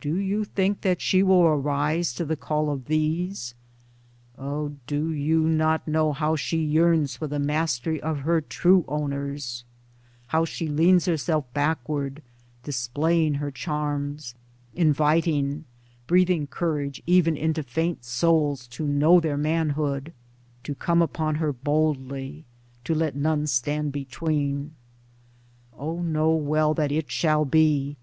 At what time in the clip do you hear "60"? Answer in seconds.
25.72-25.76